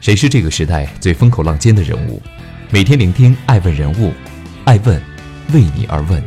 [0.00, 2.22] 谁是这个时代最风口浪尖的人物？
[2.70, 4.10] 每天聆听爱问人物，
[4.64, 4.98] 爱问
[5.52, 6.22] 为你而问。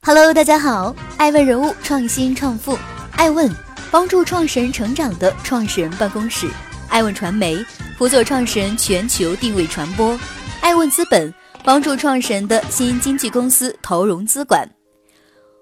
[0.00, 2.78] Hello，大家好，爱问人物创新创富，
[3.10, 3.50] 爱问
[3.90, 6.48] 帮助创始人成长的创始人办公室，
[6.88, 7.62] 爱问传媒
[7.98, 10.18] 辅佐创始人全球定位传播，
[10.62, 11.32] 爱问资本
[11.62, 14.66] 帮助创始人的新经纪公司投融资管。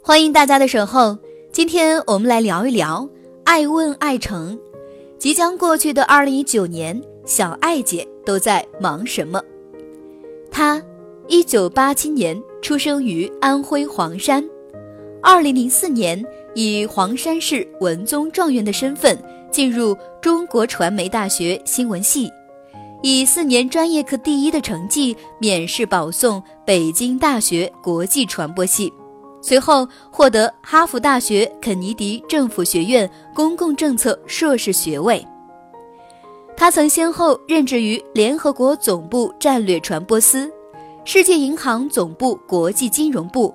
[0.00, 1.18] 欢迎大家的守候，
[1.52, 3.08] 今天我们来聊一聊
[3.44, 4.56] 爱问爱成。
[5.20, 9.38] 即将过去的二零一九年，小爱姐都在忙什么？
[10.50, 10.82] 她
[11.28, 14.42] 一九八七年出生于安徽黄山，
[15.22, 19.14] 二零零四年以黄山市文综状元的身份
[19.50, 22.26] 进入中国传媒大学新闻系，
[23.02, 28.90] 以四年专业课第一的成绩免试保送北京大学国际传播系。
[29.42, 35.26] 随后获得哈佛大学肯尼迪政府学院公共政策硕士学位。
[36.56, 40.50] 他曾先后任职于联合国总部战略传播司、
[41.06, 43.54] 世界银行总部国际金融部，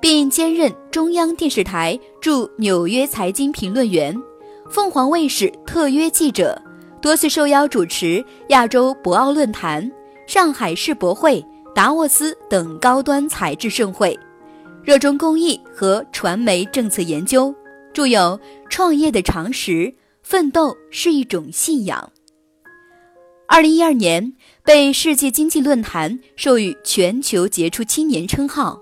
[0.00, 4.14] 并兼任中央电视台驻纽约财经评论员、
[4.68, 6.60] 凤凰卫视特约记者，
[7.00, 9.90] 多次受邀主持亚洲博鳌论坛、
[10.26, 11.42] 上海世博会、
[11.74, 14.14] 达沃斯等高端财智盛会。
[14.84, 17.54] 热衷公益和传媒政策研究，
[17.92, 18.20] 著有
[18.68, 19.70] 《创业的常识》
[20.24, 22.10] 《奋斗是一种信仰》。
[23.46, 24.32] 二零一二年
[24.64, 28.80] 被世界经济论坛授予全球杰出青年称号。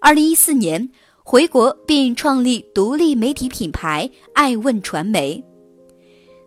[0.00, 0.88] 二零一四年
[1.22, 5.44] 回国并创立独立媒体品牌爱问传媒。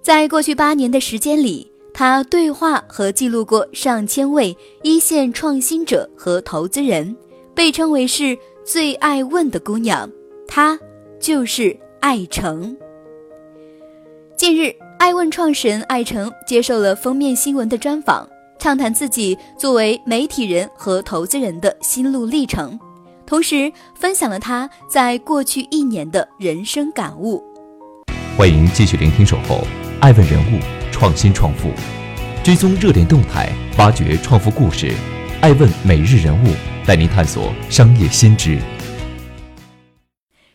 [0.01, 7.15] 在过去八年的时间里，他对话和记录过上千位一线创新者和投资人，
[7.53, 8.35] 被称为是。
[8.65, 10.09] 最爱问的姑娘，
[10.47, 10.79] 她
[11.19, 12.75] 就是艾诚。
[14.35, 22.79] 近日，爱问创始人艾诚接受了封面新闻的专访，畅谈自己作为媒体人和投资人的心路历程，
[23.23, 27.43] 同时分享了他在过去一年的人生感悟。
[28.35, 29.61] 欢迎继续聆听《守候
[29.99, 30.59] 爱问人物
[30.91, 31.69] 创新创富》，
[32.43, 33.47] 追踪热点动态，
[33.77, 34.91] 挖掘创富故事，
[35.39, 36.47] 爱问每日人物。
[36.85, 38.59] 带您探索商业新知。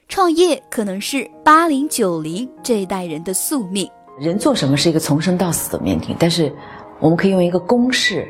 [0.08, 3.88] 创业可能是八零九零这一代人的宿命。
[4.20, 6.52] 人做什么是一个从生到死的命题，但是
[6.98, 8.28] 我们可以用一个公式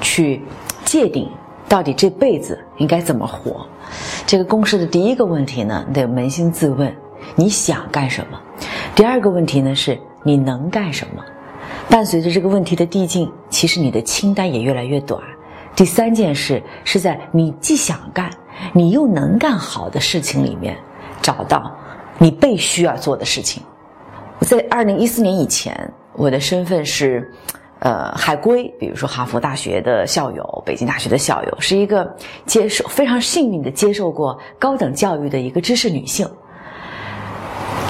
[0.00, 0.42] 去
[0.84, 1.28] 界定
[1.68, 3.66] 到底这辈子应该怎么活。
[4.26, 6.94] 这个公式的第一个问题呢，你得扪心自问：
[7.34, 8.40] 你想干什么？
[8.94, 11.24] 第二个问题呢，是你能干什么？
[11.88, 15.20] 伴随着这个问题的递进，其实你的清单也越来越短。
[15.76, 18.30] 第三件事是在你既想干，
[18.72, 20.76] 你又能干好的事情里面，
[21.20, 21.74] 找到
[22.18, 23.62] 你被需要做的事情。
[24.38, 27.28] 我在二零一四年以前，我的身份是，
[27.80, 32.14] 呃，海归，比如说哈佛大学的校友、北京大学的校友，是一个
[32.46, 36.28] 接受非常幸运的接受过高等教育的一个知识女性。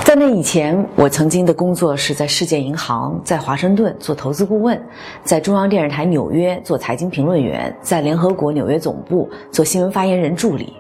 [0.04, 4.80] 在那以前，我曾经的工作是在世界银行，在华盛顿做投资顾问，
[5.24, 10.74] 在中央电视台纽约做财经评论员，在联合国纽约总部做新闻发言人助理。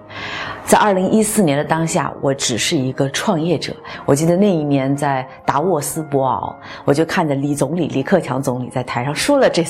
[0.66, 3.74] 在二零一四年的当下，我只是一个创业者。
[4.04, 9.64] 我记得那一年在达沃斯博鳌，我就看着李总理李克强总理在台上说了这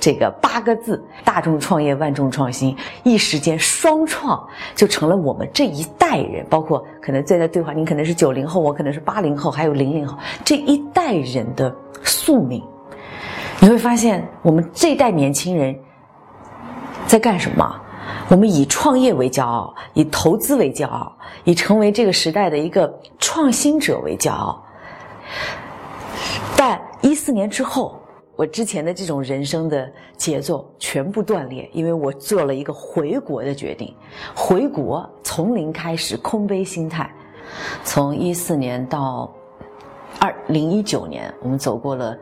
[0.00, 2.74] 这个八个字：大众创业，万众创新。
[3.02, 11.72] 一时间，双创就成了我们这一代人，包括可能在在对话，您可能是九零后，我可能是八零后，还有零零后这一代人的
[12.02, 12.64] 宿命。
[13.60, 15.78] 你会发现，我们这代年轻人
[17.06, 17.80] 在干什么？
[18.28, 21.12] 我们以创业为骄傲，以投资为骄傲，
[21.44, 24.64] 以成为这个时代的一个创新者为骄傲。
[26.56, 27.99] 但一四年之后。
[28.40, 33.94] 我之前的这种人生的节奏全部断裂，因为我做了一个回国的决定，
[34.34, 37.12] 回国从零开始，空杯心态。
[37.84, 39.30] 从一四年到
[40.18, 42.16] 二零一九年，我们走过了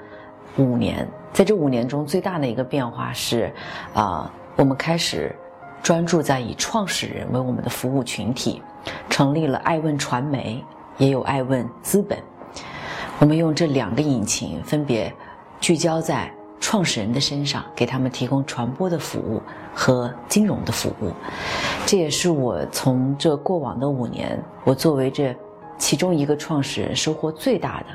[0.57, 3.53] 五年，在这五年中，最大的一个变化是，
[3.95, 5.33] 啊，我们开始
[5.85, 8.61] 专注在以创始人为我们的服务群体，
[9.09, 10.65] 成立了爱问传媒，
[10.97, 12.19] 也有爱问资本。
[13.21, 15.15] 我们用这两个引擎分别。
[15.61, 19.43] 聚焦在创始人的身上，给他们提供传播的服务
[19.75, 21.13] 和金融的服务，
[21.85, 25.35] 这也是我从这过往的五年，我作为这
[25.79, 27.87] 其中一个创始人收获最大的。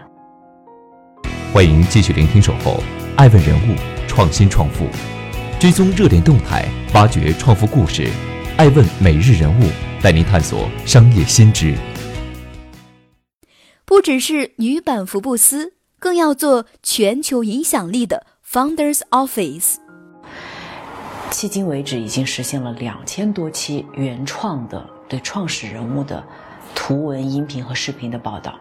[1.53, 2.81] 欢迎继续聆听《守候
[3.15, 3.75] 爱问人物
[4.07, 4.85] 创新创富》，
[5.59, 8.09] 追踪热点动态，挖掘创富故事，
[8.57, 9.63] 爱问每日人物
[10.01, 11.75] 带您探索商业新知。
[13.85, 15.73] 不只是女版福布斯。
[16.03, 19.75] 更要做全球影响力的 Founders Office。
[21.31, 26.21] 迄今为止，已经实现了两千多期原创的对创始人物的
[26.75, 28.53] 图文、音频和视频的报道。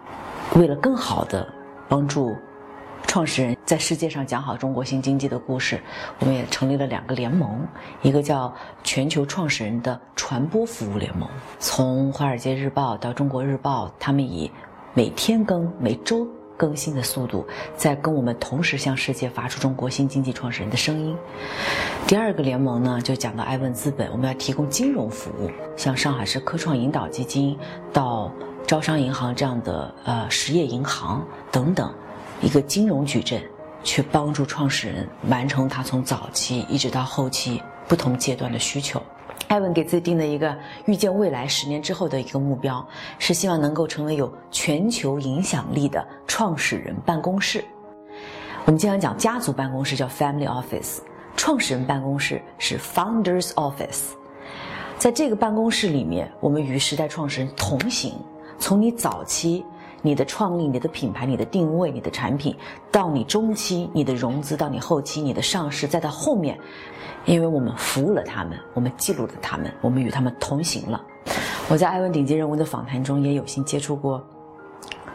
[0.54, 1.52] 为了更好的
[1.88, 2.32] 帮助
[3.08, 5.82] 创始人在世界上讲好中国新经济的故事，
[6.20, 7.66] 我们也成立了两个联盟，
[8.02, 8.54] 一个叫
[8.84, 11.28] 全球创始人的传播服务联盟。
[11.58, 14.48] 从《华尔街日报》到《中国日报》，他们以
[14.94, 16.24] 每天更、每周。
[16.62, 17.44] 更新的速度，
[17.76, 21.16] 在跟我们同时向世界发出中国新经济创始人的声音。
[22.06, 27.58] 第二个联盟呢，就讲到爱问资本，我们要提供金融服务，像上海市科创引导基金
[27.92, 28.30] 到
[28.64, 31.92] 招商银行这样的呃实业银行等等，
[32.40, 33.42] 一个金融矩阵，
[33.82, 39.02] 去帮助创始人完成他从早期一直到后期不同阶段的需求。
[39.52, 40.56] 艾文给自己定的一个
[40.86, 42.82] 预见未来十年之后的一个目标，
[43.18, 47.62] 是希望能够成为有全球影响力的创始人办公室。
[48.64, 51.00] 我们经常讲家族办公室叫 family office，
[51.36, 54.12] 创始人办公室是 founders office。
[54.96, 58.14] 在这个办公室里面，我们与时代创始人同行，
[58.58, 59.62] 从你早期
[60.02, 62.54] 你的创立、你的品牌、你的定位、你的产品，
[62.90, 66.58] 到你中期你的融资，到你后期你的上市，再到后面。
[67.24, 71.00] 因为我们服务了他们，我们记录了他们，我们与他们同行了。
[71.68, 74.20] 我在艾文顶级人物的访谈中也有幸接触过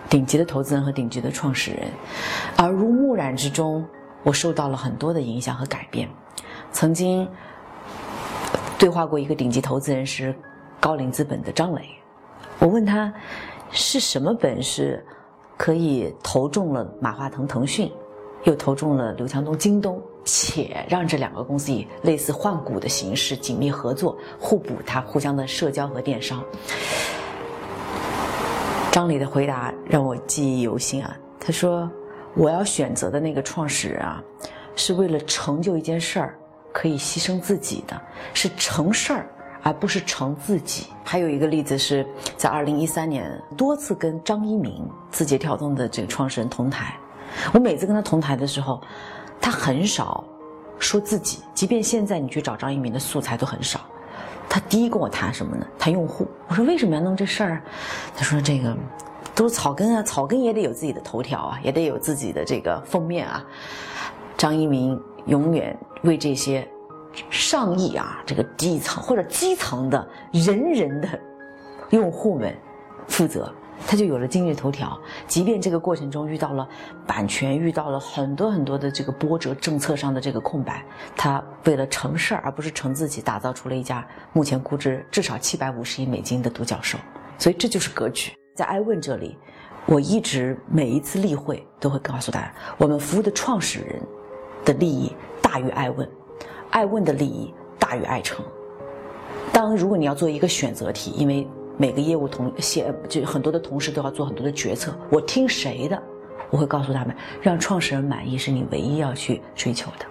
[0.09, 1.87] 顶级的投资人和顶级的创始人，
[2.59, 3.85] 耳濡目染之中，
[4.23, 6.07] 我受到了很多的影响和改变。
[6.71, 7.27] 曾经
[8.79, 10.33] 对话过一个顶级投资人是
[10.79, 11.89] 高瓴资本的张磊，
[12.59, 13.13] 我问他
[13.71, 15.05] 是什么本事
[15.57, 17.91] 可以投中了马化腾腾讯，
[18.43, 20.01] 又投中了刘强东京东。
[20.29, 26.43] 且让这两个公司以类似换股的形式紧密合作，互补它互相的社交和电商。
[28.91, 31.17] 张磊的回答让我记忆犹新啊！
[31.39, 31.89] 他说
[32.35, 34.21] ：“我要选择的那个创始人啊，
[34.75, 36.37] 是为了成就一件事儿
[36.73, 37.97] 可以牺牲自己的，
[38.33, 39.29] 是成事儿
[39.67, 42.05] 而不是成自己。”还有一个例子是
[42.35, 46.97] 在二零一三年多次跟张一鸣字节跳动的这个创始人同台，
[47.53, 48.81] 我每次跟他同台的时候。
[49.39, 50.23] 他很少
[50.79, 53.79] 说自己，即便现在你去找张一鸣的素材都很少。
[54.49, 55.65] 他第一跟我谈什么呢？
[55.77, 56.27] 谈用户。
[56.47, 57.61] 我说为什么要弄这事儿？
[58.15, 58.75] 他说这个
[59.35, 63.45] 都是草根啊，草根也得有自己的头条啊，也得有自己的这个封面啊。
[64.35, 66.67] 张一鸣永远为这些
[67.29, 71.07] 上亿啊这个底层或者基层的人人的
[71.89, 72.55] 用户们
[73.07, 73.53] 负责。
[73.85, 76.67] 他就有了今日头条，即便这个过程中遇到了
[77.05, 80.83] 版权，遇到了很多很多的这个波折，政策上的这个空白，
[81.15, 86.97] 他为了成事儿而不是成自己，打造出了一家目前估值至少七百五十亿美金的独角兽。
[87.37, 88.33] 所以这就是格局。
[88.55, 89.37] 在艾问这里，
[89.85, 94.01] 我一直每一次例会都会告诉大家，我们服务的创始人
[94.65, 96.09] 的利益大于艾问，
[96.71, 98.45] 艾问的利益大于爱成。
[99.51, 101.47] 当如果你要做一个选择题，因为。
[101.79, 106.01] 每个业务同写就很多的同事都要做很多的决策，我听谁的？
[106.49, 110.05] 我会告诉他们，让创始人满意是你唯一要去追求的。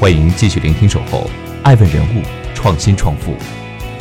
[0.00, 1.28] 欢迎继续聆听《守候
[1.62, 2.22] 爱问人物
[2.54, 3.32] 创新创富》，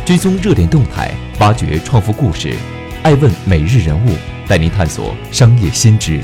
[0.06, 2.56] 追踪热点动态，挖掘创富故事。
[3.04, 4.16] 爱问每日人物
[4.48, 6.22] 带您探索商业新知。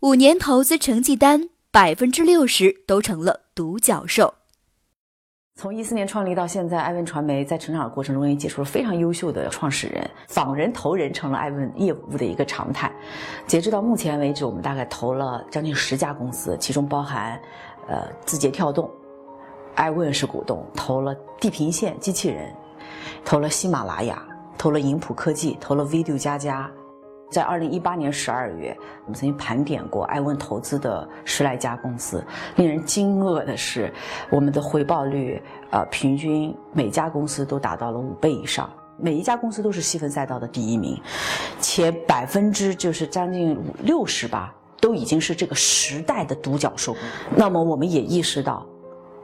[0.00, 4.32] 五年投资成绩单，百分之六十都成了独角兽。
[5.54, 12.90] 从一四年创立到现在，艾问传媒在成长的过程中也解出了非常优秀的创始人，仿人投人成了艾问业务的一个常态。
[13.46, 17.38] 截止到目前为止，我们大概投了将近十家公司，其中包含，
[17.86, 18.90] 呃，字节跳动，
[19.74, 22.50] 艾问是股东，投了地平线机器人，
[23.26, 26.70] 投了喜马拉雅，投了银普科技，投了 Video 加加。
[27.30, 32.24] 在二零一八年十二月，我们曾经盘点过艾问投资的十来家公司。
[32.56, 33.92] 令人惊愕的是，
[34.30, 40.98] 我们的回报率，呃，平均每家公司都达到了五倍以上，每一家公司都是细分赛道的第一名，
[41.60, 46.96] 且百分之就是将近六十吧，都已经是这个时代的独角兽。
[47.36, 48.66] 那么，我们也意识到，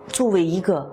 [0.08, 0.86] 作为一个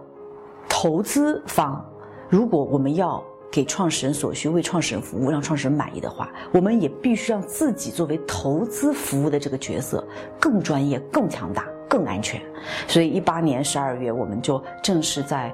[0.70, 1.86] 投资方，
[2.30, 10.08] 如果我们要给创始人所需，为创始人服务，让创始人满意的话，我们也必须让自己作为投资服务的这个角色
[10.40, 12.42] 更专业、更强大、更安全。
[12.88, 15.54] 所以，一八年十二月，我们就正式在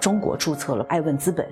[0.00, 1.46] 中国注册了爱问资本。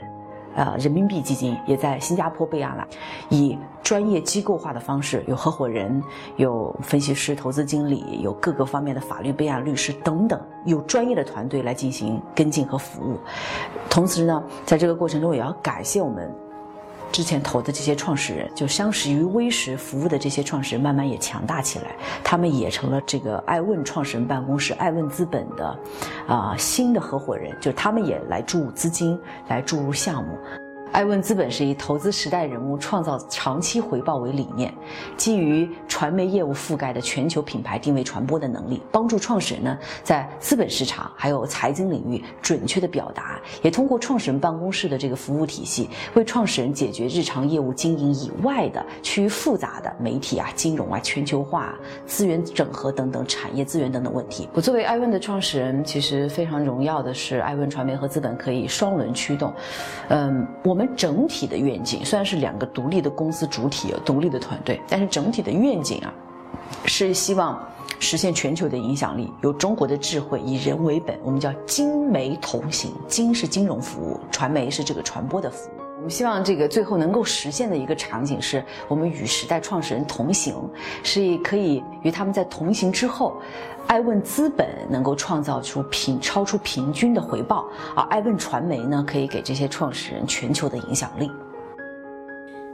[0.56, 2.88] 呃，人民币基金也在新加坡备案了，
[3.28, 6.02] 以专业机构化的方式，有合伙人、
[6.36, 13.18] 有分析师、投资经理，有各个方面的法律备案律师等等，有专业的团队来进行跟进和服务。
[13.90, 16.34] 同时呢，在这个过程中，也要感谢我们
[17.12, 25.78] 之前投的这些创始人，就相识于微时服务的这些创始人，慢慢也强大起来，他们也成了这个爱问创始人办公室、爱问资本的
[26.28, 30.38] 啊新的合伙人，就是他们也来注入资金，来注入项目。
[30.92, 34.72] 爱问资本是以投资时代人物、创造长期回报为理念，
[35.16, 51.74] 基于传媒业务覆盖的全球品牌定位传播的能力，帮助创始人呢在资本市场还有财经领域准确的表达，也通过创始人办公室的这个服务体系，为创始人解决日常业务经营以外的趋于复杂的媒体啊、金融啊、全球化、
[52.06, 54.48] 资源整合等等产业资源等等问题。
[54.54, 59.52] 我作为爱问的创始人，其实非常荣耀的是，爱问传媒和资本可以双轮驱动。
[60.08, 60.86] 嗯，我我们。
[60.94, 66.12] 整体的愿景虽然是两个独立的公司主体、独立的团队，但是整体的愿景啊，
[66.84, 67.58] 是希望
[67.98, 69.32] 实现全球的影响力。
[69.42, 72.92] 有中国的智慧，以人为本，我们叫金媒同行。
[73.08, 75.85] 金是金融服务，传媒是这个传播的服务。
[75.96, 80.54] 我们希望这个最后能够实现的一个场景，是我们与时代创始人同行，
[81.02, 83.40] 是可以与他们在同行之后。
[83.86, 91.30] 爱问资本能够创造出平超出平均的回报，而爱问传媒呢，可以给这些创始人全球的影响力。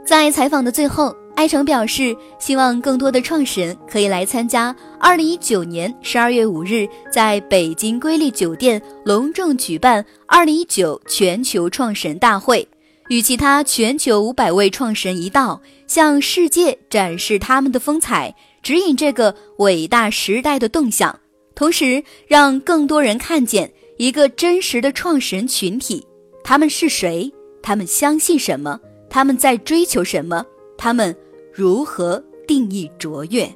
[0.03, 12.67] 在采访的最后，艾诚表示，希望更多的创始人可以来参加二零一九年十二月五日在北京瑰丽酒店隆重举办二零一九全球创始人大会，
[13.09, 18.35] 与其他全球五百位创始人一道，向世界展示他们的风采。
[18.61, 21.19] 指引这个伟大时代的动向，
[21.53, 26.07] 同时让更多人看见一个真实的创始人群体。
[26.45, 27.29] 他们是谁？
[27.61, 28.79] 他们相信什么？
[29.09, 30.45] 他们在追求什么？
[30.77, 31.13] 他们
[31.53, 33.53] 如何定义卓越？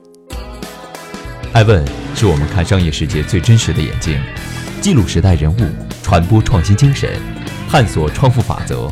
[1.53, 4.21] 艾问是我们看商业世界最真实的眼睛，
[4.81, 5.59] 记录时代人物，
[6.03, 7.17] 传播创新精神，
[7.69, 8.91] 探索创富法则。